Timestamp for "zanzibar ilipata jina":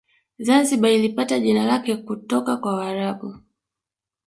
0.39-1.65